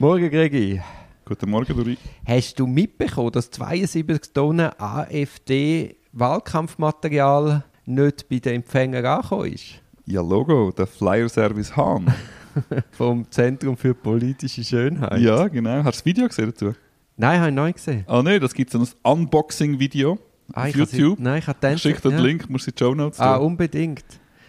Morgen, 0.00 0.30
Gregi. 0.30 0.80
Guten 1.24 1.50
Morgen, 1.50 1.76
Dori. 1.76 1.98
Hast 2.24 2.56
du 2.60 2.68
mitbekommen, 2.68 3.32
dass 3.32 3.50
72 3.50 4.32
Tonnen 4.32 4.70
AfD-Wahlkampfmaterial 4.78 7.64
nicht 7.84 8.28
bei 8.28 8.38
den 8.38 8.54
Empfängern 8.56 9.04
angekommen 9.04 9.52
ist? 9.52 9.64
Ja, 10.06 10.20
Logo, 10.22 10.70
der 10.70 10.86
Flyer 10.86 11.28
Service 11.28 11.76
Hahn. 11.76 12.14
Vom 12.92 13.28
Zentrum 13.30 13.76
für 13.76 13.92
politische 13.94 14.62
Schönheit. 14.62 15.20
ja, 15.20 15.48
genau. 15.48 15.82
Hast 15.82 15.84
du 15.84 15.90
das 15.90 16.04
Video 16.06 16.28
gesehen 16.28 16.50
dazu? 16.50 16.74
Nein, 17.16 17.40
habe 17.40 17.48
ich 17.50 17.56
noch 17.56 17.66
nicht 17.66 17.76
gesehen. 17.76 18.04
Ah, 18.06 18.22
nein, 18.22 18.40
das 18.40 18.54
gibt 18.54 18.72
es 18.72 18.80
ein 18.80 18.86
Unboxing-Video 19.02 20.16
Ah, 20.52 20.68
auf 20.68 20.76
YouTube. 20.76 21.18
Sie, 21.18 21.22
nein, 21.24 21.40
ich 21.40 21.46
habe 21.48 21.58
den 21.60 21.76
dir 21.76 21.92
den 21.94 22.18
Link, 22.20 22.48
musst 22.48 22.66
du 22.66 22.70
in 22.70 22.74
die 22.76 22.84
Show 22.84 22.94
Notes 22.94 23.18
Ah, 23.20 23.36
unbedingt. 23.36 24.04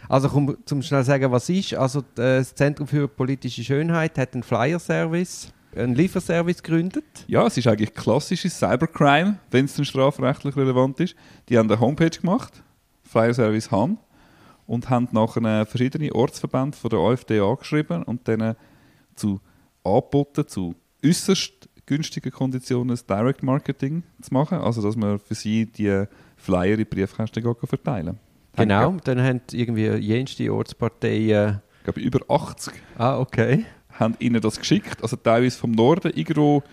Also, 0.10 0.28
um 0.30 0.58
zum 0.66 0.82
schnell 0.82 1.04
sagen, 1.04 1.32
was 1.32 1.48
ist. 1.50 1.76
Also, 1.76 2.04
das 2.16 2.56
Zentrum 2.56 2.88
für 2.88 3.08
politische 3.08 3.64
Schönheit 3.64 4.18
hat 4.18 4.34
einen 4.34 4.42
Flyer-Service, 4.42 5.54
einen 5.76 5.94
Lieferservice 5.94 6.64
gegründet. 6.64 7.06
Ja, 7.28 7.46
es 7.46 7.58
ist 7.58 7.68
eigentlich 7.68 7.94
klassisches 7.94 8.58
Cybercrime, 8.58 9.38
wenn 9.52 9.66
es 9.66 9.76
dann 9.76 9.86
strafrechtlich 9.86 10.58
relevant 10.58 11.00
ist. 11.00 11.16
Die 11.48 11.60
haben 11.60 11.70
eine 11.70 11.80
Homepage 11.80 12.10
gemacht, 12.10 12.64
Flyer 13.04 13.36
Service 13.36 13.70
Hahn, 13.70 14.00
und 14.66 14.90
haben 14.90 15.08
nachher 15.12 15.68
verschiedene 15.68 16.14
Ortsverbände 16.14 16.76
von 16.76 16.90
der 16.90 17.00
AfD 17.00 17.40
angeschrieben 17.40 18.02
und 18.02 18.28
denen 18.28 18.56
zu 19.16 19.40
angeboten, 19.84 20.48
zu 20.48 20.74
äußerst 21.06 21.70
günstigen 21.86 22.32
Konditionen 22.32 22.90
das 22.90 23.06
Direct 23.06 23.44
Marketing 23.44 24.02
zu 24.22 24.34
machen, 24.34 24.58
also 24.58 24.82
dass 24.82 24.96
man 24.96 25.20
für 25.20 25.36
sie 25.36 25.68
die 25.68 26.06
Flyer 26.36 26.80
in 26.80 26.88
Briefkästen 26.88 27.44
verteilen 27.44 28.20
Genau, 28.60 28.82
Haben, 28.82 29.02
dann 29.04 29.22
haben 29.22 29.42
irgendwie 29.52 29.88
jenste 29.88 30.54
Ortsparteien. 30.54 31.62
Ich 31.80 31.84
glaube, 31.84 32.02
über 32.02 32.20
80 32.30 32.74
Ah, 32.98 33.18
okay. 33.20 33.66
haben 33.92 34.16
ihnen 34.20 34.42
das 34.42 34.60
geschickt, 34.60 35.02
also 35.02 35.16
teilweise 35.16 35.58
vom 35.58 35.72
Norden, 35.72 36.12
irgendwo 36.14 36.64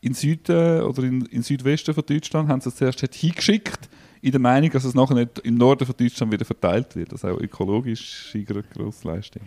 in 0.00 0.14
Süden 0.14 0.82
oder 0.82 1.02
in, 1.02 1.22
in 1.26 1.42
Südwesten 1.42 1.94
von 1.94 2.04
Deutschland, 2.06 2.48
haben 2.48 2.60
sie 2.60 2.68
es 2.68 2.76
zuerst 2.76 3.00
hingeschickt, 3.14 3.88
in 4.20 4.32
der 4.32 4.40
Meinung, 4.40 4.70
dass 4.70 4.84
es 4.84 4.94
nachher 4.94 5.14
nicht 5.14 5.38
im 5.40 5.56
Norden 5.56 5.86
von 5.86 5.94
Deutschland 5.98 6.32
wieder 6.32 6.44
verteilt 6.44 6.96
wird. 6.96 7.12
Das 7.12 7.22
ist 7.22 7.30
auch 7.30 7.38
ökologisch 7.38 8.32
eine 8.34 8.62
grosse 8.62 9.06
Leistung. 9.06 9.42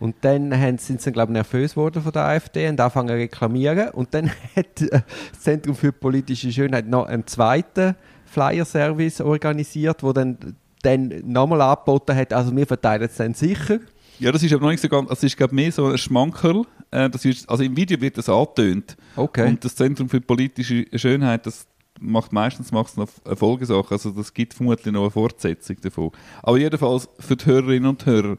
Und 0.00 0.16
dann 0.20 0.58
haben, 0.58 0.78
sind 0.78 1.02
sie, 1.02 1.12
glaube 1.12 1.32
ich, 1.32 1.34
nervös 1.34 1.72
geworden 1.72 2.02
von 2.02 2.12
der 2.12 2.22
AfD 2.22 2.68
und 2.68 2.80
angefangen 2.80 3.08
zu 3.08 3.14
reklamieren. 3.14 3.90
Und 3.90 4.14
dann 4.14 4.30
hat 4.56 4.80
äh, 4.82 5.00
das 5.30 5.40
Zentrum 5.40 5.74
für 5.74 5.92
politische 5.92 6.52
Schönheit 6.52 6.86
noch 6.86 7.06
einen 7.06 7.26
zweiten 7.26 7.96
Flyer-Service 8.26 9.20
organisiert, 9.22 10.02
wo 10.02 10.12
dann, 10.12 10.56
dann 10.82 11.22
nochmal 11.24 11.60
angeboten 11.60 12.14
hat, 12.14 12.32
also 12.32 12.54
wir 12.54 12.66
verteilen 12.66 13.02
es 13.02 13.16
dann 13.16 13.34
sicher. 13.34 13.80
Ja, 14.18 14.32
das 14.32 14.42
ist 14.42 14.52
aber 14.52 14.62
noch 14.62 14.70
nicht 14.70 14.80
so 14.80 14.88
ganz, 14.88 15.08
also 15.08 15.18
es 15.18 15.32
ist 15.32 15.36
glaube 15.36 15.54
mehr 15.54 15.70
so 15.70 15.86
ein 15.86 15.98
Schmankerl. 15.98 16.64
Äh, 16.90 17.08
das 17.10 17.24
ist, 17.24 17.48
also 17.48 17.62
im 17.62 17.76
Video 17.76 18.00
wird 18.00 18.18
das 18.18 18.28
angetönt. 18.28 18.96
Okay. 19.16 19.48
Und 19.48 19.64
das 19.64 19.76
Zentrum 19.76 20.08
für 20.08 20.20
politische 20.20 20.86
Schönheit, 20.94 21.46
das 21.46 21.66
macht 22.00 22.32
meistens 22.32 22.72
noch 22.72 22.88
eine 22.96 23.36
Folgesache. 23.36 23.92
Also 23.92 24.10
das 24.10 24.34
gibt 24.34 24.54
vermutlich 24.54 24.92
noch 24.92 25.02
eine 25.02 25.10
Fortsetzung 25.10 25.76
davon. 25.80 26.10
Aber 26.42 26.58
jedenfalls 26.58 27.08
für 27.18 27.36
die 27.36 27.46
Hörerinnen 27.46 27.88
und 27.88 28.06
Hörer, 28.06 28.36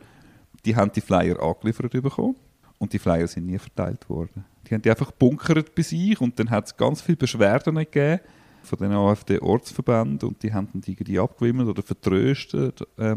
die 0.66 0.76
haben 0.76 0.92
die 0.92 1.02
Flyer 1.02 1.42
angeliefert 1.42 1.92
bekommen 1.92 2.36
und 2.78 2.92
die 2.92 3.00
Flyer 3.00 3.28
sind 3.28 3.48
nie 3.48 3.58
verteilt 3.58 4.10
worden. 4.10 4.46
Die 4.68 4.74
haben 4.74 4.82
die 4.82 4.90
einfach 4.90 5.12
bunkert 5.12 5.74
bei 5.76 5.82
sich 5.82 6.20
und 6.20 6.38
dann 6.40 6.50
hat 6.50 6.68
es 6.68 6.78
ganz 6.78 7.02
viele 7.02 7.18
Beschwerden 7.18 7.76
gegeben 7.76 8.20
von 8.64 8.78
den 8.80 8.92
AfD-Ortsverbänden 8.92 10.30
und 10.30 10.44
die 10.44 10.54
haben 10.54 10.68
dann 10.72 10.82
die 10.82 10.92
irgendwie 10.92 11.20
abgewimmelt 11.20 11.68
oder 11.70 11.82
vertröstet 11.82 12.86
äh, 12.98 13.16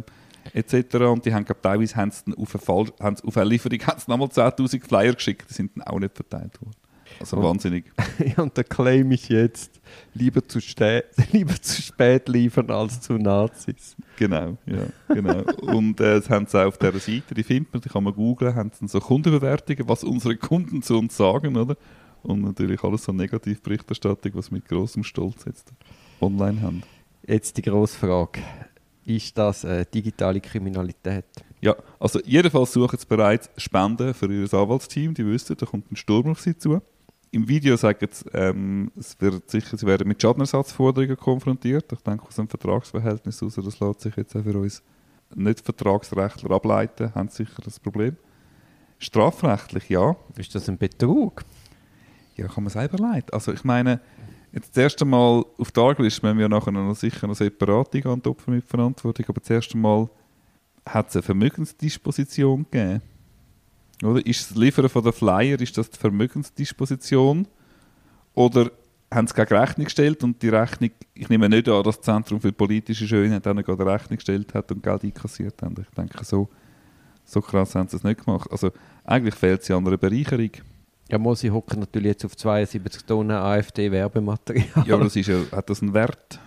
etc. 0.54 0.94
Und 0.96 1.24
die 1.24 1.32
haben 1.34 1.44
glaub, 1.44 1.62
teilweise 1.62 1.96
haben 1.96 2.10
sie 2.10 2.32
auf 2.36 2.54
eine, 2.54 2.62
Fall, 2.64 2.86
haben 3.00 3.16
sie 3.16 3.24
auf 3.24 3.36
eine 3.36 3.48
Lieferung 3.48 3.78
nochmal 4.06 4.28
10'000 4.28 4.86
Flyer 4.86 5.12
geschickt, 5.14 5.46
die 5.50 5.54
sind 5.54 5.72
dann 5.76 5.84
auch 5.84 5.98
nicht 6.00 6.14
verteilt 6.14 6.60
worden. 6.60 6.76
Also 7.20 7.36
Und- 7.36 7.42
wahnsinnig. 7.44 7.84
Ja, 8.36 8.42
und 8.42 8.56
der 8.56 8.64
Claim 8.64 9.10
ist 9.12 9.28
jetzt, 9.28 9.80
lieber 10.14 10.46
zu, 10.46 10.60
ste- 10.60 11.04
lieber 11.32 11.54
zu 11.60 11.82
spät 11.82 12.28
liefern 12.28 12.70
als 12.70 13.00
zu 13.00 13.14
Nazis. 13.14 13.96
Genau, 14.16 14.56
ja, 14.66 14.86
genau. 15.08 15.42
Und 15.60 16.00
äh, 16.00 16.14
das 16.20 16.30
haben 16.30 16.46
sie 16.46 16.58
auch 16.60 16.68
auf 16.68 16.78
dieser 16.78 16.98
Seite, 16.98 17.34
die 17.34 17.42
findet 17.42 17.72
man, 17.72 17.82
die 17.82 17.88
kann 17.88 18.04
man 18.04 18.14
googlen, 18.14 18.54
haben 18.54 18.70
sie 18.72 18.86
so 18.88 19.00
Kundenbewertungen, 19.00 19.88
was 19.88 20.04
unsere 20.04 20.36
Kunden 20.36 20.82
zu 20.82 20.98
uns 20.98 21.16
sagen, 21.16 21.56
oder? 21.56 21.76
Und 22.22 22.42
natürlich 22.42 22.82
alles 22.82 23.04
so 23.04 23.12
Negativberichterstattung, 23.12 24.32
was 24.34 24.50
wir 24.50 24.58
mit 24.58 24.68
großem 24.68 25.02
Stolz 25.04 25.44
jetzt 25.44 25.72
online 26.20 26.60
haben. 26.62 26.82
Jetzt 27.26 27.56
die 27.56 27.62
grosse 27.62 27.98
Frage. 27.98 28.40
Ist 29.04 29.36
das 29.36 29.64
äh, 29.64 29.84
digitale 29.92 30.40
Kriminalität? 30.40 31.24
Ja, 31.60 31.76
also 31.98 32.20
jedenfalls 32.24 32.72
suchen 32.72 32.98
sie 32.98 33.06
bereits 33.06 33.50
Spenden 33.56 34.14
für 34.14 34.32
ihr 34.32 34.52
Anwaltsteam, 34.52 35.14
die 35.14 35.26
wissen, 35.26 35.56
da 35.56 35.66
kommt 35.66 35.90
ein 35.90 35.96
Sturm 35.96 36.30
auf 36.30 36.40
sie 36.40 36.56
zu. 36.56 36.80
Im 37.30 37.48
Video 37.48 37.76
sagen 37.76 38.06
sie, 38.10 38.28
ähm, 38.34 38.92
es 38.96 39.18
wird 39.20 39.50
sicher, 39.50 39.76
sie 39.76 39.86
werden 39.86 40.06
mit 40.06 40.20
Schadenersatzforderungen 40.20 41.16
konfrontiert. 41.16 41.90
Ich 41.92 42.00
denke, 42.00 42.26
aus 42.26 42.38
einem 42.38 42.48
Vertragsverhältnis 42.48 43.40
heraus, 43.40 43.54
das 43.54 43.80
lässt 43.80 44.00
sich 44.00 44.16
jetzt 44.16 44.36
auch 44.36 44.42
für 44.42 44.58
uns 44.58 44.82
Nicht-Vertragsrechtler 45.34 46.50
ableiten, 46.50 47.14
haben 47.14 47.28
sie 47.28 47.44
sicher 47.44 47.62
das 47.64 47.80
Problem. 47.80 48.16
Strafrechtlich 48.98 49.88
ja, 49.88 50.14
Ist 50.36 50.54
das 50.54 50.68
ein 50.68 50.78
Betrug? 50.78 51.44
Ja, 52.36 52.46
kann 52.48 52.64
man 52.64 52.70
selber 52.70 52.98
leiden. 52.98 53.30
Also 53.32 53.52
ich 53.52 53.64
meine, 53.64 54.00
jetzt 54.52 54.76
das 54.76 54.82
erste 54.82 55.04
Mal 55.04 55.44
auf 55.58 55.70
der 55.72 55.82
Arglist 55.82 56.22
müssen 56.22 56.38
wir 56.38 56.48
nachher 56.48 56.72
noch 56.72 56.94
sicher 56.94 57.24
eine 57.24 57.34
separate 57.34 58.08
an 58.08 58.22
die 58.22 58.28
Opfer 58.28 58.50
mit 58.50 58.66
Verantwortung, 58.66 59.26
aber 59.28 59.40
das 59.40 59.50
erste 59.50 59.76
Mal 59.76 60.08
hat 60.86 61.08
es 61.08 61.16
eine 61.16 61.22
Vermögensdisposition 61.22 62.66
gegeben. 62.70 63.02
Oder? 64.02 64.24
Ist 64.26 64.50
das 64.50 64.56
Liefern 64.56 64.88
von 64.88 65.04
der 65.04 65.12
Flyer, 65.12 65.60
ist 65.60 65.78
das 65.78 65.90
die 65.90 65.98
Vermögensdisposition? 65.98 67.46
Oder 68.34 68.70
haben 69.12 69.26
sie 69.26 69.34
gegen 69.34 69.54
Rechnung 69.54 69.84
gestellt 69.84 70.24
und 70.24 70.42
die 70.42 70.48
Rechnung, 70.48 70.90
ich 71.14 71.28
nehme 71.28 71.48
nicht 71.48 71.68
an, 71.68 71.82
dass 71.82 71.96
das 71.96 72.04
Zentrum 72.06 72.40
für 72.40 72.52
politische 72.52 73.06
Schönheit 73.06 73.44
nicht 73.44 73.66
gerade 73.66 73.86
Rechnung 73.86 74.16
gestellt 74.16 74.54
hat 74.54 74.72
und 74.72 74.82
Geld 74.82 75.04
einkassiert 75.04 75.62
haben. 75.62 75.76
Ich 75.80 75.94
denke, 75.94 76.24
so, 76.24 76.48
so 77.24 77.40
krass 77.40 77.74
haben 77.74 77.88
sie 77.88 77.96
es 77.96 78.04
nicht 78.04 78.24
gemacht. 78.24 78.50
Also 78.50 78.70
eigentlich 79.04 79.34
fehlt 79.34 79.62
sie 79.62 79.74
an 79.74 79.86
einer 79.86 79.98
Bereicherung. 79.98 80.50
Ja, 81.12 81.18
Mosi 81.18 81.48
hocken 81.48 81.80
natürlich 81.80 82.08
jetzt 82.08 82.24
auf 82.24 82.34
72 82.36 83.04
Tonnen 83.04 83.36
AfD-Werbematerial. 83.36 84.86
Ja, 84.86 84.94
aber 84.94 85.04
das 85.04 85.14
ist 85.14 85.26
ja, 85.26 85.36
hat 85.52 85.68
das 85.68 85.82
einen 85.82 85.92
Wert? 85.92 86.40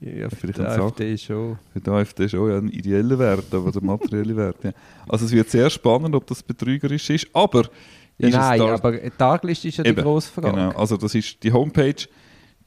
ja 0.00 0.30
für 0.30 0.36
vielleicht 0.36 0.58
die. 0.58 0.64
AfD 0.64 1.18
schon. 1.18 1.58
Für 1.74 1.80
die 1.80 1.90
AfD 1.90 2.28
schon 2.28 2.50
ja, 2.50 2.56
einen 2.56 2.70
ideellen 2.70 3.18
Wert, 3.18 3.52
aber 3.52 3.70
der 3.70 3.82
materielle 3.82 4.34
Wert. 4.34 4.64
Ja. 4.64 4.72
Also 5.06 5.26
es 5.26 5.32
wird 5.32 5.50
sehr 5.50 5.68
spannend, 5.68 6.14
ob 6.14 6.26
das 6.26 6.42
betrügerisch 6.42 7.10
ist, 7.10 7.26
aber 7.34 7.68
Ja, 8.16 8.28
ist 8.28 8.34
nein, 8.34 8.60
aber 8.62 8.92
die 8.92 9.10
Arglist 9.18 9.64
ist 9.66 9.76
ja 9.76 9.84
die 9.84 9.90
Eben, 9.90 10.02
grosse 10.02 10.32
Frage. 10.32 10.56
Genau, 10.56 10.70
also 10.70 10.96
das 10.96 11.14
ist 11.14 11.42
die 11.42 11.52
Homepage, 11.52 12.08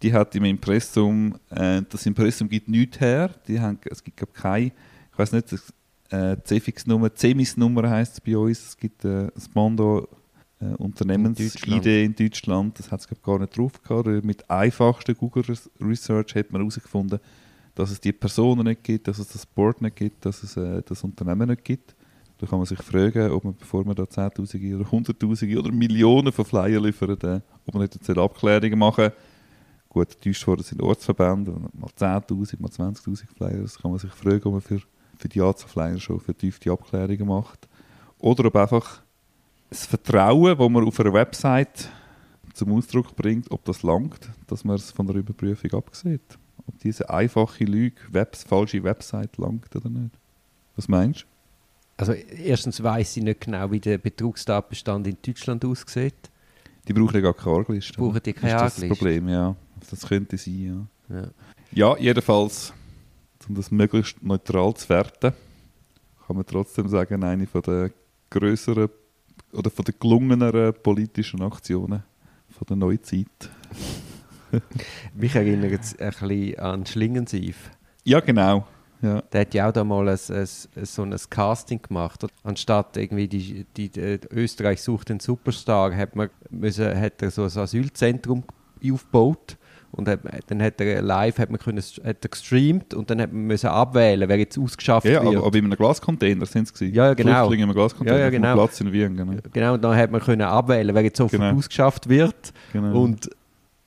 die 0.01 0.13
hat 0.13 0.35
im 0.35 0.45
Impressum, 0.45 1.35
äh, 1.49 1.81
das 1.89 2.05
Impressum 2.05 2.47
gibt 2.47 2.69
nichts 2.69 2.99
her, 2.99 3.31
die 3.47 3.59
haben, 3.59 3.79
es 3.89 4.03
gibt 4.03 4.17
glaub, 4.17 4.33
keine, 4.33 4.67
ich 5.11 5.17
weiß 5.17 5.31
nicht, 5.31 5.53
äh, 6.09 6.37
CEFIX-Nummer, 6.43 7.13
CEMIS-Nummer 7.15 7.89
heisst 7.89 8.13
es 8.13 8.21
bei 8.21 8.37
uns, 8.37 8.67
es 8.67 8.77
gibt 8.77 9.03
äh, 9.05 9.27
das 9.33 9.49
Mondo 9.53 10.07
äh, 10.59 10.65
Unternehmens-ID 10.77 11.85
in 11.85 12.15
Deutschland, 12.15 12.79
das 12.79 12.91
hat 12.91 13.01
es 13.01 13.07
gar 13.21 13.39
nicht 13.39 13.57
drauf 13.57 13.81
gehabt, 13.81 14.07
Oder 14.07 14.21
mit 14.23 14.49
einfachsten 14.49 15.15
Google 15.15 15.43
Res- 15.43 15.69
Research 15.81 16.35
hat 16.35 16.51
man 16.51 16.61
herausgefunden, 16.61 17.19
dass 17.75 17.91
es 17.91 17.99
die 17.99 18.13
Personen 18.13 18.63
nicht 18.65 18.83
gibt, 18.83 19.07
dass 19.07 19.19
es 19.19 19.27
das 19.27 19.45
Board 19.45 19.81
nicht 19.81 19.95
gibt, 19.97 20.25
dass 20.25 20.43
es 20.43 20.55
äh, 20.57 20.81
das 20.85 21.03
Unternehmen 21.03 21.49
nicht 21.49 21.63
gibt. 21.63 21.95
Da 22.37 22.47
kann 22.47 22.59
man 22.59 22.65
sich 22.65 22.81
fragen, 22.81 23.31
ob 23.31 23.43
man, 23.43 23.55
bevor 23.55 23.85
man 23.85 23.95
da 23.95 24.09
Zehntausende 24.09 24.75
oder 24.75 24.91
Hunderttausende 24.91 25.57
oder 25.59 25.71
Millionen 25.71 26.31
von 26.31 26.45
Flyer 26.45 26.81
liefert, 26.81 27.23
äh, 27.23 27.41
ob 27.65 27.73
man 27.73 27.83
nicht 27.83 27.95
jetzt 27.95 28.09
Abklärungen 28.17 28.79
machen 28.79 29.11
Gut, 29.89 30.13
enttäuscht 30.13 30.45
worden 30.45 30.63
sind 30.63 30.81
Ortsverbände, 30.81 31.51
mal 31.51 31.89
10'000, 31.97 32.59
mal 32.59 32.69
20'000 32.69 33.27
Flyer. 33.37 33.61
Das 33.61 33.79
kann 33.79 33.91
man 33.91 33.99
sich 33.99 34.11
fragen, 34.11 34.41
ob 34.43 34.51
man 34.53 34.61
für, 34.61 34.81
für 35.17 35.29
die 35.29 35.39
Anzahl 35.41 35.69
Flyer 35.69 35.99
schon 36.01 36.19
vertiefte 36.19 36.69
Abklärungen 36.69 37.25
macht. 37.27 37.69
Oder 38.19 38.43
ob 38.45 38.55
einfach 38.57 39.01
das 39.69 39.85
Vertrauen, 39.85 40.57
das 40.57 40.69
man 40.69 40.87
auf 40.87 40.99
einer 40.99 41.13
Website 41.13 41.89
zum 42.53 42.71
Ausdruck 42.73 43.15
bringt, 43.15 43.51
ob 43.51 43.65
das 43.65 43.83
langt, 43.83 44.29
dass 44.47 44.63
man 44.63 44.75
es 44.75 44.91
von 44.91 45.07
der 45.07 45.17
Überprüfung 45.17 45.73
absieht. 45.73 46.37
Ob 46.67 46.79
diese 46.79 47.09
einfache 47.09 47.65
Lüge, 47.65 48.01
Webs, 48.09 48.43
falsche 48.43 48.83
Website 48.83 49.37
langt 49.37 49.75
oder 49.75 49.89
nicht. 49.89 50.11
Was 50.75 50.87
meinst 50.87 51.21
du? 51.21 51.25
Also 51.97 52.13
erstens 52.13 52.81
weiß 52.81 53.17
ich 53.17 53.23
nicht 53.23 53.41
genau, 53.41 53.71
wie 53.71 53.79
der 53.79 53.97
Betrugstatbestand 53.97 55.07
in 55.07 55.17
Deutschland 55.25 55.63
aussieht. 55.63 56.29
Die 56.87 56.93
brauchen 56.93 57.15
ja 57.15 57.21
gar 57.21 57.33
keine 57.33 57.57
Argliste. 57.57 57.93
Brauchen 57.93 58.11
oder? 58.11 58.19
die 58.19 58.33
keine 58.33 58.53
Ist 58.53 58.61
das 58.61 58.75
das 58.75 58.83
Argliste? 58.83 58.95
Problem, 58.95 59.29
ja. 59.29 59.55
Das 59.89 60.07
könnte 60.07 60.37
sein, 60.37 60.87
ja. 61.09 61.15
Ja. 61.15 61.27
Ja, 61.71 61.97
jedenfalls, 61.97 62.73
um 63.47 63.55
das 63.55 63.71
möglichst 63.71 64.21
neutral 64.23 64.73
zu 64.75 64.89
werten, 64.89 65.33
kann 66.25 66.35
man 66.35 66.45
trotzdem 66.45 66.87
sagen, 66.87 67.23
eine 67.23 67.45
von 67.47 67.61
der 67.61 67.91
größeren 68.29 68.89
oder 69.55 69.69
von 69.69 69.85
der 69.85 69.93
gelungeneren 69.99 70.73
politischen 70.81 71.41
Aktionen 71.41 72.03
von 72.49 72.67
der 72.67 72.75
Neuzeit. 72.75 73.49
Mich 75.13 75.35
erinnert 75.35 75.81
es 75.81 75.99
ein 75.99 76.11
bisschen 76.11 76.59
an 76.59 76.85
Schlingensief. 76.85 77.71
Ja, 78.03 78.19
genau. 78.19 78.65
Ja. 79.01 79.21
Der 79.21 79.41
hat 79.41 79.53
ja 79.53 79.67
auch 79.67 79.73
da 79.73 79.83
mal 79.83 80.07
ein, 80.07 80.17
ein, 80.29 80.37
ein, 80.37 80.85
so 80.85 81.03
ein 81.03 81.15
Casting 81.29 81.81
gemacht. 81.81 82.25
Anstatt 82.43 82.97
irgendwie 82.97 83.27
die, 83.27 83.65
die, 83.75 83.89
die 83.89 84.19
Österreich 84.31 84.81
sucht 84.81 85.09
den 85.09 85.19
Superstar, 85.19 85.95
hat, 85.95 86.15
man 86.15 86.29
müssen, 86.49 86.99
hat 86.99 87.21
er 87.21 87.31
so 87.31 87.43
ein 87.43 87.51
Asylzentrum 87.57 88.43
aufgebaut. 88.83 89.57
Und 89.95 90.09
hat, 90.09 90.19
dann 90.47 90.61
hat 90.61 90.81
er 90.81 91.01
live 91.01 91.39
hat 91.39 91.49
man 91.49 91.59
können, 91.59 91.81
hat 91.81 92.17
er 92.25 92.29
gestreamt 92.29 92.93
und 92.93 93.09
dann 93.09 93.21
hat 93.21 93.31
man 93.31 93.43
müssen 93.47 93.67
abwählen, 93.67 94.27
wer 94.27 94.37
jetzt 94.37 94.57
ausgeschafft 94.57 95.07
Ja, 95.07 95.23
wird. 95.23 95.37
aber, 95.37 95.45
aber 95.47 95.57
in 95.57 95.65
einem 95.65 95.77
Glascontainer 95.77 96.45
sind 96.45 96.69
es 96.73 96.79
Ja, 96.81 96.87
ja, 96.87 97.13
genau. 97.13 97.31
Flüchtlinge 97.47 97.63
in 97.63 97.69
einem 97.69 97.75
Glascontainer 97.77 98.17
Ja, 98.17 98.23
ja, 98.25 98.29
genau. 98.29 98.53
Platz 98.55 98.81
in 98.81 98.91
Wien, 98.91 99.15
genau. 99.15 99.33
Genau, 99.53 99.73
und 99.75 99.81
dann 99.83 99.95
hat 99.95 100.11
man 100.11 100.19
können 100.21 100.41
abwählen, 100.41 100.93
wer 100.93 101.03
jetzt 101.03 101.17
sofort 101.17 101.41
Genau. 101.41 101.55
ausgeschafft 101.57 102.09
wird. 102.09 102.35
genau. 102.73 103.01
Und 103.01 103.29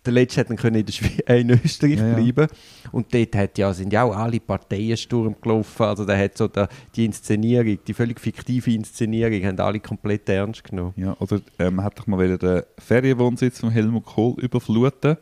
der 0.06 0.12
letzte 0.14 0.40
hat 0.40 0.48
dann 0.48 0.56
können 0.56 0.76
in, 0.76 0.86
der 0.86 0.92
Schweiz, 0.94 1.18
äh, 1.26 1.40
in 1.42 1.50
Österreich 1.50 1.98
Ja, 1.98 2.08
ja. 2.08 2.14
bleiben. 2.14 2.46
Und 2.92 3.12
dort 3.12 3.36
hat 3.36 3.58
ja, 3.58 3.74
sind 3.74 3.92
ja 3.92 4.04
auch 4.04 4.16
alle 4.16 4.40
Parteien 4.40 4.96
Sturm 4.96 5.36
gelaufen. 5.42 5.82
Also 5.82 6.06
da 6.06 6.16
hat 6.16 6.38
so 6.38 6.48
der, 6.48 6.68
die 6.96 7.04
Inszenierung, 7.04 7.78
die 7.86 7.92
völlig 7.92 8.18
fiktive 8.18 8.70
Inszenierung, 8.72 9.44
haben 9.44 9.58
alle 9.60 9.80
komplett 9.80 10.26
ernst 10.30 10.64
genommen. 10.64 10.94
Ja, 10.96 11.14
oder 11.20 11.40
ähm, 11.58 11.74
man 11.74 11.84
hat 11.84 11.98
doch 11.98 12.06
mal 12.06 12.16
wollen 12.16 12.38
den 12.38 12.62
Ferienwohnsitz 12.78 13.60
von 13.60 13.68
Helmut 13.70 14.06
Kohl 14.06 14.34
überfluten. 14.40 15.18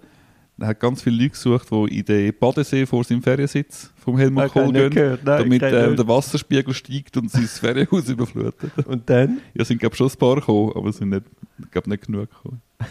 Er 0.58 0.69
hat 0.69 0.81
ganz 0.81 1.03
viele 1.03 1.17
Leute 1.17 1.31
gesucht, 1.31 1.69
die 1.70 1.99
in 1.99 2.05
den 2.06 2.32
Badesee 2.38 2.87
vor 2.87 3.05
seinem 3.05 3.23
Feriensitz 3.23 3.93
vom 3.97 4.17
Helmut 4.17 4.44
Nein, 4.44 4.50
Kohl 4.50 4.73
gehen, 4.73 4.91
gehört. 4.91 5.25
Nein, 5.25 5.38
damit 5.38 5.62
nicht. 5.62 5.99
der 5.99 6.08
Wasserspiegel 6.08 6.73
steigt 6.73 7.17
und 7.19 7.31
sein 7.31 7.43
Ferienhaus 7.47 8.08
überflutet. 8.08 8.73
Und 8.87 9.08
dann? 9.11 9.41
Ja, 9.53 9.64
sind 9.67 9.79
glaube 9.81 9.97
schon 9.97 10.08
ein 10.08 10.17
paar 10.17 10.37
gekommen, 10.37 10.73
aber 10.75 10.88
es 10.88 10.97
sind 10.97 11.11
nicht, 11.11 11.25
glaub, 11.70 11.87
nicht 11.87 12.06
genug 12.06 12.31
gekommen. 12.31 12.62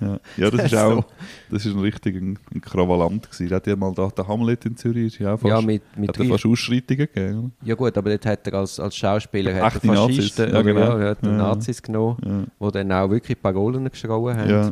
Ja, 0.00 0.20
ja 0.36 0.50
das 0.50 0.66
ist 0.66 0.70
So. 0.70 0.78
auch 0.78 1.04
das 1.50 1.66
ist 1.66 1.74
ein 1.74 1.80
richtig 1.80 2.14
ein, 2.14 2.38
ein 2.54 2.60
Krawallant 2.60 3.24
gewesen. 3.28 3.48
Der 3.48 3.56
hat 3.56 3.66
ja 3.66 3.74
mal 3.74 3.92
da, 3.92 4.06
der 4.08 4.26
Hamlet 4.28 4.64
in 4.66 4.76
Zürich 4.76 5.06
ist 5.06 5.18
ja 5.18 5.34
auch 5.34 5.40
fast, 5.40 5.50
ja, 5.50 5.60
mit, 5.60 5.82
hat 5.90 5.98
mit 5.98 6.16
ja 6.16 6.24
fast 6.26 6.46
Ausschreitungen 6.46 7.08
gegeben. 7.12 7.52
ja 7.60 7.74
gut, 7.74 7.98
aber 7.98 8.10
dort 8.10 8.24
hat 8.24 8.46
er 8.46 8.54
als, 8.54 8.78
als 8.78 8.96
Schauspieler 8.96 9.52
hat 9.52 9.62
er 9.62 9.66
Echte 9.74 9.86
Nazis, 9.88 10.16
Faschisten, 10.16 10.54
ja, 10.54 10.62
genau. 10.62 10.80
ja, 10.80 10.98
er 11.00 11.10
hat 11.10 11.18
Ja, 11.24 11.28
ja. 11.28 11.36
Nazis 11.36 11.82
genommen, 11.82 12.46
oder? 12.60 12.70
die 12.82 12.88
dann 12.88 12.92
auch 12.92 13.10
wirklich 13.10 13.42
Parolen 13.42 13.90
geschrien 13.90 14.12
haben. 14.12 14.48
Ja. 14.48 14.70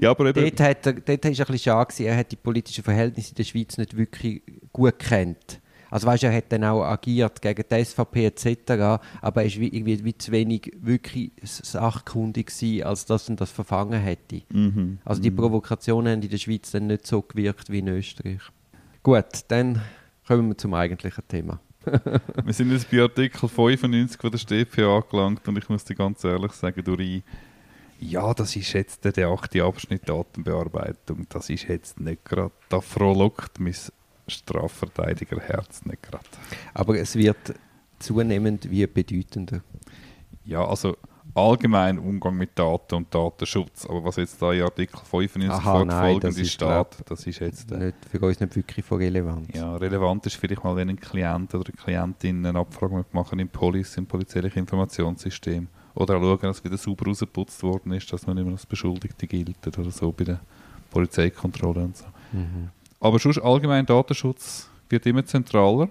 Ja. 0.00 0.10
aber 0.10 0.26
eben, 0.26 0.42
Dort, 0.42 0.60
hat 0.60 0.86
er, 0.86 0.92
dort 0.94 1.24
ist 1.24 1.30
es 1.32 1.40
ein 1.40 1.52
bisschen 1.52 1.58
schade, 1.58 1.92
gewesen, 1.92 2.06
er 2.06 2.16
hat 2.16 2.32
die 2.32 2.36
politischen 2.36 2.84
Verhältnisse 2.84 3.30
in 3.30 3.34
der 3.36 3.44
Schweiz 3.44 3.76
nicht 3.78 3.96
wirklich 3.96 4.42
gut 4.72 4.98
kennt. 4.98 5.60
Also 5.90 6.06
weißt, 6.06 6.22
er 6.22 6.32
hat 6.32 6.52
dann 6.52 6.64
auch 6.64 6.84
agiert 6.84 7.42
gegen 7.42 7.64
die 7.68 7.84
SVP 7.84 8.26
etc., 8.26 9.02
aber 9.20 9.40
er 9.42 9.46
ist 9.46 9.58
wie, 9.58 9.68
irgendwie 9.68 10.04
wie 10.04 10.16
zu 10.16 10.30
wenig 10.30 10.72
wirklich 10.80 11.32
sachkundig 11.42 12.46
gewesen, 12.46 12.84
als 12.84 13.06
dass 13.06 13.28
er 13.28 13.36
das 13.36 13.50
verfangen 13.50 14.00
hätte. 14.00 14.42
mhm. 14.50 14.98
Also 15.04 15.20
die 15.20 15.30
Provokationen 15.30 16.12
haben 16.12 16.22
in 16.22 16.30
der 16.30 16.38
Schweiz 16.38 16.70
dann 16.70 16.86
nicht 16.86 17.06
so 17.06 17.22
gewirkt 17.22 17.70
wie 17.70 17.80
in 17.80 17.88
Österreich. 17.88 18.40
Gut, 19.02 19.26
dann 19.48 19.82
kommen 20.26 20.48
wir 20.48 20.56
zum 20.56 20.74
eigentlichen 20.74 21.26
Thema. 21.26 21.60
Wir 22.44 22.52
sind 22.52 22.72
jetzt 22.72 22.90
bei 22.90 23.00
Artikel 23.00 23.48
95 23.48 24.20
von 24.20 24.30
der 24.30 24.38
StPO 24.38 24.98
angelangt 24.98 25.48
und 25.48 25.56
ich 25.56 25.66
muss 25.70 25.82
dir 25.82 25.94
ganz 25.94 26.22
ehrlich 26.24 26.52
sagen, 26.52 26.84
Dori, 26.84 27.22
ja, 28.00 28.32
das 28.34 28.56
ist 28.56 28.72
jetzt 28.72 29.04
der, 29.04 29.28
achte 29.28 29.62
Abschnitt 29.62 30.08
Datenbearbeitung. 30.08 31.26
Das 31.28 31.50
ist 31.50 31.68
jetzt 31.68 32.00
nicht 32.00 32.24
gerade, 32.24 32.50
da 32.68 32.80
frohlockt 32.80 33.60
mein 33.60 33.74
Strafverteidigerherz 34.26 35.84
nicht 35.84 36.02
gerade. 36.02 36.24
Aber 36.74 36.98
es 36.98 37.14
wird 37.16 37.54
zunehmend 37.98 38.70
wie 38.70 38.86
bedeutender. 38.86 39.60
Ja, 40.44 40.64
also 40.66 40.96
allgemein 41.34 41.98
Umgang 41.98 42.36
mit 42.36 42.58
Daten 42.58 42.94
und 42.96 43.14
Datenschutz. 43.14 43.86
Aber 43.86 44.04
was 44.04 44.16
jetzt 44.16 44.40
da 44.40 44.52
in 44.52 44.62
Artikel 44.62 44.98
95 44.98 45.50
Aha, 45.50 45.72
folgt- 45.72 45.86
nein, 45.88 46.00
folgende 46.12 46.26
das 46.28 46.38
ist, 46.38 46.52
steht, 46.52 46.86
das 47.06 47.26
ist 47.26 47.38
jetzt... 47.40 47.72
Äh, 47.72 47.76
Nicht, 47.78 47.96
für 48.10 48.20
uns 48.20 48.40
nicht 48.40 48.56
wirklich 48.56 48.84
von 48.84 48.98
Relevanz. 48.98 49.48
Ja, 49.54 49.76
relevant 49.76 50.26
ist 50.26 50.36
vielleicht 50.36 50.64
mal, 50.64 50.74
wenn 50.76 50.88
ein 50.88 50.98
Klient 50.98 51.54
oder 51.54 51.66
eine 51.68 51.76
Klientin 51.76 52.44
eine 52.46 52.58
Abfrage 52.58 53.04
machen 53.12 53.38
im 53.38 53.48
Police, 53.48 53.96
im 53.96 54.06
polizeilichen 54.06 54.58
Informationssystem. 54.60 55.68
Oder 55.94 56.16
auch 56.16 56.20
schauen, 56.22 56.38
dass 56.42 56.64
wieder 56.64 56.76
sauber 56.76 57.06
rausgeputzt 57.06 57.62
worden 57.62 57.92
ist, 57.92 58.12
dass 58.12 58.26
man 58.26 58.36
nicht 58.36 58.44
mehr 58.44 58.54
als 58.54 58.66
Beschuldigte 58.66 59.26
gilt 59.26 59.66
oder 59.66 59.90
so 59.90 60.12
bei 60.12 60.24
der 60.24 60.40
Polizeikontrolle 60.90 61.80
und 61.80 61.96
so. 61.96 62.04
Mhm. 62.32 62.68
Aber 63.00 63.18
sonst 63.18 63.38
allgemein 63.38 63.86
Datenschutz 63.86 64.68
wird 64.88 65.06
immer 65.06 65.24
zentraler. 65.24 65.90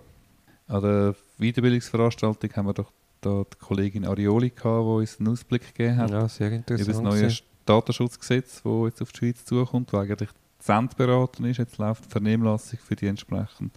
An 0.67 0.81
der 0.81 1.15
Weiterbildungsveranstaltung 1.37 2.51
haben 2.55 2.67
wir 2.67 2.73
doch 2.73 2.91
da 3.21 3.43
die 3.43 3.57
Kollegin 3.57 4.05
Arioli 4.05 4.49
gehabt, 4.51 4.85
die 4.85 4.89
uns 4.89 5.19
einen 5.19 5.29
Ausblick 5.29 5.75
gegeben 5.75 5.97
hat 5.97 6.11
Ja, 6.11 6.27
sehr 6.29 6.47
über 6.47 6.55
interessant. 6.57 6.87
das 6.87 7.21
neue. 7.21 7.31
Datenschutzgesetz, 7.65 8.63
das 8.63 8.85
jetzt 8.85 9.01
auf 9.01 9.11
die 9.11 9.17
Schweiz 9.19 9.45
zukommt, 9.45 9.93
das 9.93 9.99
eigentlich 9.99 10.29
zu 10.59 10.71
Ende 10.71 10.95
beraten 10.95 11.45
ist. 11.45 11.57
Jetzt 11.57 11.77
läuft 11.77 12.05
die 12.05 12.09
Vernehmlassung 12.09 12.79
für 12.79 12.95
die 12.95 13.05
entsprechende 13.05 13.71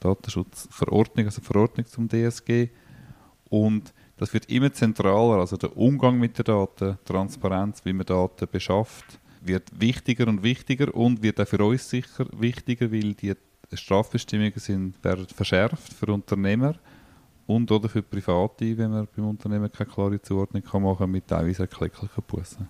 Datenschutzverordnung, 0.00 1.26
also 1.26 1.40
Verordnung 1.40 1.86
zum 1.86 2.08
DSG. 2.08 2.68
Und 3.48 3.92
das 4.20 4.34
wird 4.34 4.50
immer 4.50 4.70
zentraler, 4.70 5.38
also 5.38 5.56
der 5.56 5.74
Umgang 5.74 6.18
mit 6.18 6.36
den 6.36 6.44
Daten, 6.44 6.98
Transparenz, 7.06 7.82
wie 7.86 7.94
man 7.94 8.04
Daten 8.04 8.46
beschafft, 8.52 9.18
wird 9.40 9.64
wichtiger 9.80 10.28
und 10.28 10.42
wichtiger 10.42 10.94
und 10.94 11.22
wird 11.22 11.40
auch 11.40 11.48
für 11.48 11.64
uns 11.64 11.88
sicher 11.88 12.26
wichtiger, 12.32 12.92
weil 12.92 13.14
die 13.14 13.32
Strafbestimmungen 13.72 14.52
sind, 14.56 15.02
werden 15.02 15.26
verschärft 15.26 15.94
für 15.94 16.12
Unternehmer 16.12 16.74
und 17.46 17.70
oder 17.72 17.88
für 17.88 18.02
Private, 18.02 18.76
wenn 18.76 18.90
man 18.90 19.08
beim 19.16 19.26
Unternehmen 19.26 19.72
keine 19.72 19.88
klare 19.88 20.20
Zuordnung 20.20 20.62
kann 20.64 20.82
machen 20.82 21.10
mit 21.10 21.26
teilweise 21.26 21.62
erklecklichen 21.62 22.22
Bussen. 22.26 22.68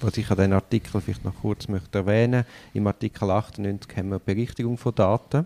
Was 0.00 0.16
ich 0.16 0.30
an 0.30 0.36
den 0.36 0.52
Artikel 0.52 1.00
vielleicht 1.00 1.24
noch 1.24 1.34
kurz 1.40 1.66
möchte 1.66 1.98
erwähnen 1.98 2.44
Im 2.72 2.86
Artikel 2.86 3.28
98 3.28 3.96
haben 3.96 4.10
wir 4.10 4.20
Berichtigung 4.20 4.78
von 4.78 4.94
Daten. 4.94 5.44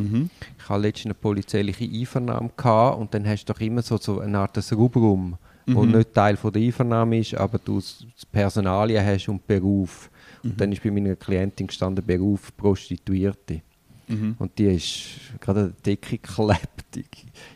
Mhm. 0.00 0.30
Ich 0.58 0.68
hatte 0.68 0.80
letztens 0.82 1.06
eine 1.06 1.14
polizeiliche 1.14 1.84
Einvernahme 1.84 2.50
gehabt 2.56 2.98
und 2.98 3.12
dann 3.14 3.26
hast 3.26 3.44
du 3.44 3.52
doch 3.52 3.60
immer 3.60 3.82
so, 3.82 3.96
so 3.98 4.20
eine 4.20 4.38
Art 4.38 4.56
Rubrum, 4.72 5.36
wo 5.66 5.82
Mhm. 5.84 5.92
nicht 5.98 6.14
Teil 6.14 6.36
von 6.36 6.52
der 6.52 6.62
Einvernahme 6.62 7.18
ist, 7.18 7.34
aber 7.34 7.58
du 7.58 7.76
das 7.76 8.04
Personalien 8.32 9.04
hast 9.04 9.28
und 9.28 9.46
Beruf. 9.46 10.10
Mhm. 10.42 10.50
Und 10.50 10.60
dann 10.60 10.72
ist 10.72 10.82
bei 10.82 10.90
meiner 10.90 11.16
Klientin 11.16 11.66
gestanden 11.66 12.04
Beruf 12.04 12.56
Prostituierte. 12.56 13.62
Mhm. 14.08 14.34
Und 14.38 14.58
die 14.58 14.64
ist 14.64 15.02
gerade 15.40 15.60
an 15.60 15.74
der 15.84 15.94
Decke 15.94 16.18
geklebt. 16.18 16.68
Die- 16.94 17.04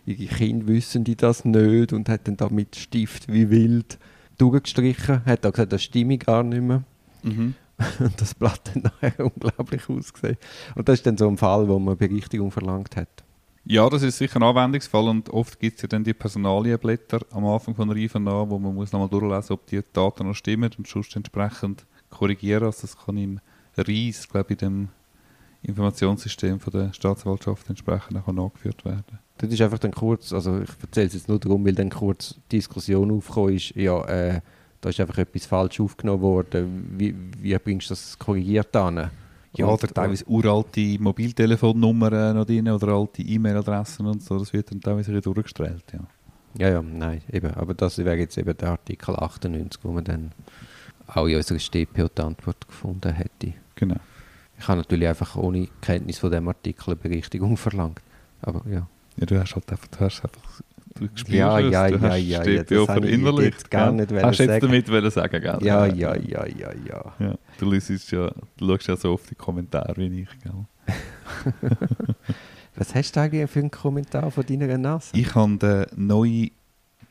Ihre 0.06 0.26
Kinder 0.36 0.66
wissen 0.68 1.02
die 1.02 1.16
das 1.16 1.44
nicht 1.44 1.92
und 1.92 2.08
hat 2.08 2.28
dann 2.28 2.36
da 2.36 2.48
mit 2.48 2.76
Stift 2.76 3.26
wie 3.32 3.50
wild 3.50 3.98
durchgestrichen. 4.38 5.24
Hat 5.24 5.44
auch 5.46 5.52
gesagt, 5.52 5.72
das 5.72 5.82
stimme 5.82 6.18
gar 6.18 6.42
nicht 6.44 6.62
mehr. 6.62 6.84
Mhm. 7.22 7.54
Und 7.98 8.12
das 8.20 8.34
Blatt 8.34 8.70
hat 8.74 8.84
nachher 8.84 9.24
unglaublich 9.24 9.88
ausgesehen. 9.88 10.36
Und 10.74 10.88
das 10.88 11.00
ist 11.00 11.06
dann 11.06 11.16
so 11.16 11.28
ein 11.28 11.36
Fall, 11.36 11.68
wo 11.68 11.78
man 11.78 11.96
Berichtigung 11.96 12.50
verlangt 12.50 12.96
hat. 12.96 13.24
Ja, 13.66 13.88
das 13.88 14.02
ist 14.02 14.18
sicher 14.18 14.36
ein 14.36 14.42
Anwendungsfall 14.42 15.08
und 15.08 15.30
oft 15.30 15.58
gibt 15.58 15.76
es 15.76 15.82
ja 15.82 15.88
dann 15.88 16.04
die 16.04 16.12
Personalienblätter 16.12 17.20
am 17.30 17.46
Anfang 17.46 17.74
von 17.74 17.88
der 17.88 17.96
Einvernahme, 17.96 18.50
wo 18.50 18.58
man 18.58 18.74
muss 18.74 18.92
nochmal 18.92 19.08
durchlesen 19.08 19.54
ob 19.54 19.66
die 19.66 19.80
Daten 19.92 20.26
noch 20.26 20.34
stimmen 20.34 20.70
und 20.76 20.86
sonst 20.86 21.16
entsprechend 21.16 21.86
korrigieren. 22.10 22.64
Also 22.64 22.82
das 22.82 22.96
kann 22.98 23.16
im 23.16 23.40
RIS, 23.78 24.28
glaube 24.28 24.52
ich, 24.52 24.62
in 24.62 24.68
dem 24.68 24.88
Informationssystem 25.62 26.60
von 26.60 26.72
der 26.74 26.92
Staatsanwaltschaft 26.92 27.70
entsprechend 27.70 28.18
auch 28.18 28.30
nachgeführt 28.30 28.84
werden. 28.84 29.18
Das 29.38 29.50
ist 29.50 29.62
einfach 29.62 29.78
dann 29.78 29.92
kurz, 29.92 30.34
also 30.34 30.60
ich 30.60 30.70
erzähle 30.82 31.06
es 31.06 31.14
jetzt 31.14 31.28
nur 31.28 31.40
darum, 31.40 31.64
weil 31.64 31.74
dann 31.74 31.88
kurz 31.88 32.38
Diskussion 32.52 33.10
aufgekommen 33.10 33.54
ist, 33.54 33.74
ja, 33.74 34.04
äh, 34.04 34.40
da 34.84 34.90
ist 34.90 35.00
einfach 35.00 35.16
etwas 35.16 35.46
falsch 35.46 35.80
aufgenommen 35.80 36.20
worden, 36.20 36.94
wie, 36.98 37.14
wie 37.40 37.56
bringst 37.56 37.88
du 37.88 37.92
das 37.94 38.18
korrigiert 38.18 38.76
an? 38.76 39.10
Ja, 39.56 39.66
oder 39.66 39.88
teilweise 39.88 40.26
uralte 40.26 40.98
Mobiltelefonnummern 40.98 42.36
noch 42.36 42.44
drin 42.44 42.68
oder 42.68 42.88
alte 42.88 43.22
E-Mail-Adressen 43.22 44.04
und 44.04 44.22
so, 44.22 44.38
das 44.38 44.52
wird 44.52 44.70
dann 44.70 44.80
teilweise 44.80 45.18
durchgestrahlt, 45.20 45.84
ja. 45.92 46.00
Ja, 46.58 46.68
ja, 46.68 46.82
nein, 46.82 47.22
eben. 47.32 47.52
Aber 47.54 47.74
das 47.74 47.98
wäre 47.98 48.16
jetzt 48.16 48.36
eben 48.36 48.56
der 48.56 48.68
Artikel 48.68 49.16
98, 49.16 49.82
wo 49.82 49.90
man 49.90 50.04
dann 50.04 50.32
auch 51.06 51.26
in 51.26 51.36
unserer 51.36 51.58
StPO 51.58 52.08
die 52.08 52.22
Antwort 52.22 52.68
gefunden 52.68 53.12
hätte. 53.12 53.54
Genau. 53.74 53.96
Ich 54.58 54.68
habe 54.68 54.78
natürlich 54.78 55.08
einfach 55.08 55.34
ohne 55.34 55.66
Kenntnis 55.80 56.18
von 56.18 56.30
dem 56.30 56.46
Artikel 56.46 56.90
eine 56.90 56.96
Berichtigung 56.96 57.56
verlangt. 57.56 58.02
Aber 58.42 58.62
ja. 58.70 58.86
Ja, 59.16 59.26
du 59.26 59.40
hast 59.40 59.54
halt 59.54 59.70
einfach, 59.72 59.88
du 59.88 60.00
hast 60.00 60.22
einfach, 60.22 60.60
du 60.94 61.08
spürst 61.14 61.28
Ja, 61.28 61.60
es, 61.60 61.72
ja, 61.72 61.88
du 61.88 61.96
ja, 61.96 62.10
hast 62.10 62.22
ja, 62.22 62.42
StPO 62.42 62.50
ja, 62.50 62.62
das 62.62 62.70
ich 62.70 62.86
verinnerlicht, 62.86 63.52
jetzt 63.52 63.70
gar 63.70 63.92
nicht 63.92 64.12
Hast 64.12 64.38
du 64.38 64.42
jetzt 64.44 64.52
sagen. 64.52 64.60
damit 64.60 64.90
wollen 64.90 65.10
sagen, 65.10 65.42
gell? 65.42 65.58
Ja, 65.62 65.86
ja, 65.86 66.16
ja, 66.16 66.46
ja, 66.46 66.70
ja. 66.86 67.14
Ja, 67.18 67.34
du, 67.58 67.70
liest 67.70 68.10
ja, 68.10 68.30
du 68.56 68.68
schaust 68.68 68.88
ja 68.88 68.96
so 68.96 69.12
oft 69.12 69.30
die 69.30 69.34
Kommentare 69.34 69.94
wie 69.96 70.22
ich. 70.22 70.28
Gell? 70.42 70.66
Was 72.76 72.94
hast 72.94 73.14
du 73.14 73.20
eigentlich 73.20 73.50
für 73.50 73.60
einen 73.60 73.70
Kommentar 73.70 74.30
von 74.30 74.44
deiner 74.44 74.76
Nase? 74.78 75.16
Ich 75.16 75.34
habe 75.34 75.56
den 75.56 75.86
neuen 75.94 76.50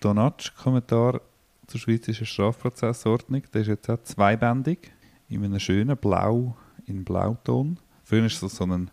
Donatsch-Kommentar 0.01 1.21
zur 1.67 1.79
Schweizerischen 1.79 2.25
Strafprozessordnung. 2.25 3.43
Der 3.53 3.61
ist 3.61 3.67
jetzt 3.67 3.89
auch 3.89 4.01
zweibändig, 4.03 4.91
in 5.29 5.43
einem 5.43 5.59
schönen 5.59 5.95
Blau, 5.95 6.55
in 6.85 7.05
Blauton. 7.05 7.79
Früher 8.03 8.21
war 8.21 8.27
es 8.27 8.39
so, 8.39 8.47
so 8.49 8.65
ein, 8.65 8.91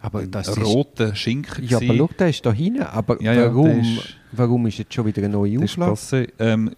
aber 0.00 0.26
das 0.26 0.48
ist, 0.48 0.58
roter 0.64 1.14
Schinken. 1.14 1.64
ja, 1.66 1.78
aber 1.78 1.96
schau, 1.96 2.10
der 2.18 2.28
ist 2.28 2.44
da 2.46 2.52
hinten. 2.52 2.82
Aber 2.82 3.20
Ja, 3.22 3.32
ja, 3.32 3.46
warum, 3.54 3.80
ist- 3.80 4.16
warum 4.32 4.66
ist 4.66 4.78
jetzt 4.78 4.94
schon 4.94 5.06
wieder 5.06 5.22
eine 5.22 5.30
neue 5.30 5.58
Auflage? 5.62 6.28
Ähm, 6.38 6.70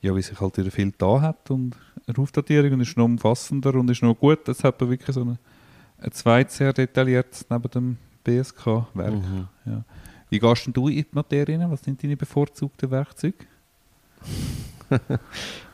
ja, 0.00 0.14
weil 0.14 0.22
sich 0.22 0.40
halt 0.40 0.56
wieder 0.56 0.70
viel 0.70 0.92
da 0.96 1.20
hat 1.20 1.50
und 1.50 1.74
eine 2.06 2.18
Aufdatierung 2.18 2.72
und 2.74 2.80
ist 2.80 2.96
noch 2.96 3.04
umfassender 3.04 3.74
und 3.74 3.90
ist 3.90 4.02
noch 4.02 4.14
gut. 4.14 4.46
Jetzt 4.46 4.62
hat 4.64 4.80
man 4.80 4.90
wirklich 4.90 5.14
so 5.14 5.22
ein, 5.22 5.38
ein 6.00 6.12
zweites 6.12 6.56
sehr 6.56 6.72
detailliertes 6.72 7.46
neben 7.50 7.70
dem 7.70 7.96
BSK-Werk. 8.24 9.14
Mhm. 9.14 9.48
Ja. 9.66 9.84
Wie 10.30 10.38
gehst 10.38 10.66
denn 10.66 10.72
du 10.72 10.88
in 10.88 10.96
die 10.96 11.06
Materie? 11.12 11.66
Was 11.70 11.82
sind 11.82 12.02
deine 12.02 12.16
bevorzugten 12.16 12.90
Werkzeuge? 12.90 13.46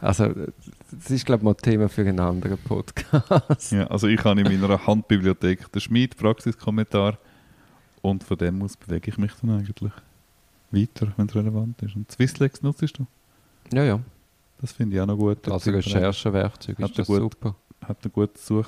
Also, 0.00 0.28
das 0.90 1.11
ist, 1.11 1.25
glaube 1.25 1.40
ich, 1.40 1.44
mal 1.44 1.50
ein 1.52 1.56
Thema 1.56 1.88
für 1.88 2.02
einen 2.02 2.21
anderen 2.21 2.59
Podcast. 2.59 3.73
Ja, 3.73 3.87
also 3.87 4.06
ich 4.06 4.23
habe 4.23 4.40
in 4.42 4.61
meiner 4.61 4.87
Handbibliothek 4.87 5.73
den 5.73 5.80
Schmied 5.80 6.16
Praxiskommentar 6.16 7.18
und 8.02 8.23
von 8.23 8.37
dem 8.37 8.62
aus 8.62 8.76
bewege 8.76 9.11
ich 9.11 9.16
mich 9.18 9.33
dann 9.40 9.50
eigentlich 9.50 9.90
weiter, 10.71 11.12
wenn 11.16 11.26
es 11.26 11.35
relevant 11.35 11.80
ist. 11.83 11.97
Und 11.97 12.11
Swisslex 12.12 12.62
nutzt 12.62 12.99
du? 12.99 13.06
Ja, 13.73 13.85
ja. 13.85 14.00
Das 14.61 14.73
finde 14.73 14.97
ich 14.97 15.00
auch 15.02 15.06
noch 15.06 15.16
gut. 15.16 15.47
Als 15.49 15.66
Recherchewerkzeug 15.66 16.78
ist 16.78 16.99
das 16.99 17.09
er 17.09 17.16
super. 17.21 17.54
Hat 17.83 17.99
eine 18.02 18.11
gute, 18.11 18.38
Such, 18.38 18.66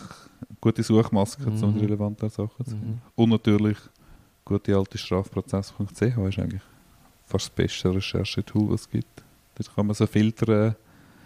gute 0.61 0.83
Suchmaske, 0.83 1.49
Mhm. 1.51 1.63
um 1.65 1.75
die 1.75 1.81
relevanten 1.85 2.29
Sachen 2.29 2.65
zu. 2.67 2.75
Mhm. 2.77 2.99
Und 3.15 3.31
natürlich 3.31 3.79
gute 4.45 4.77
alte 4.77 4.99
Strafprozess.ch 4.99 6.01
ist 6.03 6.39
eigentlich 6.39 6.63
fast 7.25 7.47
das 7.47 7.51
beste 7.51 7.95
Recherchetool, 7.95 8.71
was 8.71 8.83
es 8.83 8.91
gibt. 8.91 9.23
Dort 9.57 9.75
kann 9.75 9.87
man 9.87 9.95
so 9.95 10.07
filtern, 10.07 10.77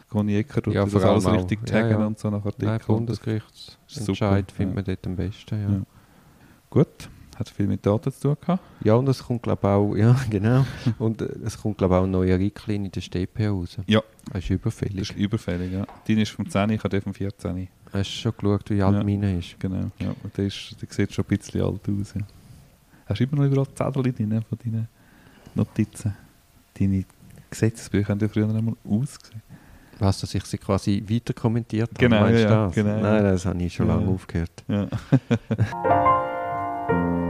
Konieker 0.08 0.66
und 0.66 0.72
Ja, 0.72 0.84
das 0.84 0.92
vor 0.92 1.02
allem 1.02 1.10
alles 1.12 1.26
auch. 1.26 1.34
richtig 1.34 1.60
Ja, 1.60 1.66
taggen 1.82 2.00
ja. 2.00 2.06
und 2.06 2.18
so 2.18 2.30
nach 2.30 2.44
Artikeln. 2.44 2.66
Nein, 2.68 2.80
Und 2.88 3.08
das- 3.10 3.18
Bundesgerichtsentscheid 3.20 4.50
Super, 4.50 4.56
findet 4.56 4.58
ja. 4.58 4.74
man 4.74 4.84
dort 4.84 5.06
am 5.06 5.16
besten. 5.16 5.54
Ja, 5.54 5.68
Ja. 5.68 5.74
ja. 5.76 5.82
Gut, 6.70 7.08
hat 7.36 7.48
viel 7.48 7.66
mit 7.66 7.84
Daten 7.86 8.12
zu 8.12 8.20
tun 8.20 8.36
gehabt. 8.40 8.62
und 8.86 9.08
es 9.08 9.22
kommt, 9.24 9.42
glaube 9.42 9.66
auch, 9.68 9.94
ja, 9.96 10.16
genau. 10.28 10.64
Und 10.98 11.22
äh, 11.22 11.26
es 11.44 11.56
kommt, 11.60 11.78
glaube 11.78 11.94
ich, 11.94 11.98
auch 12.00 12.04
ein 12.04 12.10
neuer 12.10 12.38
Richtlinie 12.38 12.86
in 12.86 12.92
der 12.92 13.00
StP 13.00 13.48
raus. 13.48 13.76
Ja. 13.86 14.02
Das 14.32 14.44
ist 14.44 14.50
überfällig. 14.50 14.96
Das 14.98 15.10
ist 15.10 15.16
überfällig, 15.16 15.72
ja. 15.72 15.86
Deine 16.06 16.22
ist 16.22 16.30
vom 16.30 16.48
10, 16.48 16.70
ich 16.70 16.78
habe 16.80 16.88
den 16.88 17.02
vom 17.02 17.14
14. 17.14 17.68
Hast 17.92 18.08
du 18.08 18.14
schon 18.20 18.32
geschaut, 18.36 18.70
wie 18.70 18.82
alt 18.82 18.94
Ja. 18.96 19.02
meine 19.04 19.38
ist? 19.38 19.58
Genau, 19.58 19.90
ja. 19.98 20.14
Und 20.22 20.36
der, 20.36 20.46
ist, 20.46 20.76
der 20.80 20.88
sieht 20.90 21.12
schon 21.12 21.24
ein 21.28 21.36
bisschen 21.36 21.62
alt 21.62 21.80
aus. 21.88 22.14
Ja. 22.14 22.20
Hast 23.06 23.18
du 23.20 23.24
immer 23.24 23.42
noch 23.42 23.50
überall 23.50 23.66
Zettel 23.74 24.02
drin 24.02 24.44
von 24.48 24.58
deinen 24.64 24.88
Notizen? 25.54 26.14
Deine 26.78 27.04
Gesetzesbücher 27.50 28.08
haben 28.10 28.20
ja 28.20 28.28
früher 28.28 28.48
einmal 28.48 28.74
ausgesehen. 28.84 29.42
Was, 29.98 30.20
dass 30.20 30.34
ich 30.34 30.44
sie 30.46 30.56
quasi 30.56 31.04
weiter 31.08 31.34
kommentiert 31.34 31.90
habe? 31.90 31.98
Genau, 31.98 32.20
meinst 32.20 32.40
du 32.40 32.44
ja, 32.44 32.66
das? 32.66 32.74
genau. 32.74 33.00
Nein, 33.00 33.22
das 33.22 33.44
habe 33.44 33.62
ich 33.62 33.74
schon 33.74 33.86
Ja, 33.86 33.96
lange 33.96 34.08
aufgehört. 34.08 34.64
Ja. 34.66 34.88